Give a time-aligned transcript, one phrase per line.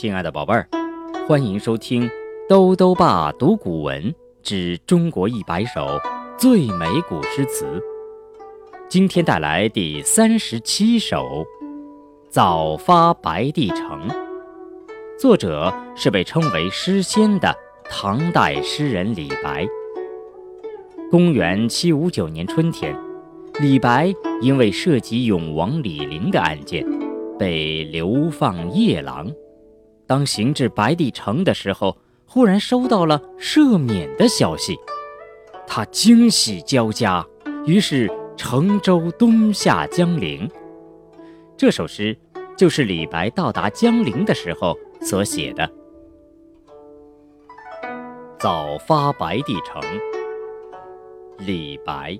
[0.00, 0.68] 亲爱的宝贝儿，
[1.26, 2.08] 欢迎收听
[2.48, 5.98] 兜兜爸读古文之中国一百首
[6.38, 7.66] 最美古诗词。
[8.88, 11.16] 今天带来第三十七首
[12.30, 14.08] 《早发白帝城》，
[15.18, 17.52] 作者是被称为诗仙的
[17.90, 19.66] 唐代诗人李白。
[21.10, 22.96] 公元七五九年春天，
[23.58, 26.86] 李白因为涉及永王李璘的案件，
[27.36, 29.28] 被流放夜郎。
[30.08, 34.74] 当行至白帝城的时候，忽然收到了赦免的消息，
[35.66, 37.22] 他惊喜交加，
[37.66, 40.50] 于是乘舟东下江陵。
[41.58, 42.16] 这首诗
[42.56, 45.70] 就是李白到达江陵的时候所写的。
[48.38, 49.82] 早发白帝城，
[51.40, 52.18] 李白。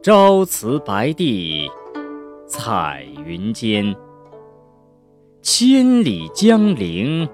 [0.00, 1.68] 朝辞白帝
[2.46, 3.92] 彩云间。
[5.42, 7.26] 千里江陵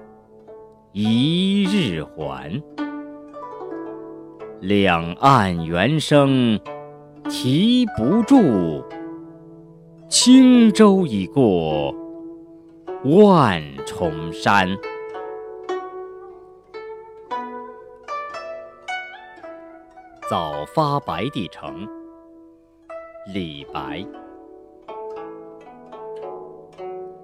[0.93, 2.63] 一日还，
[4.61, 6.57] 两岸猿声
[7.29, 8.81] 啼不住，
[10.07, 11.93] 轻舟已过
[13.03, 14.69] 万重山。
[20.29, 21.85] 早发白帝城，
[23.33, 24.05] 李白。